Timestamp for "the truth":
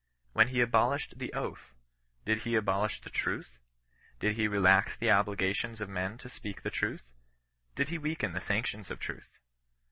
3.01-3.59, 6.63-7.03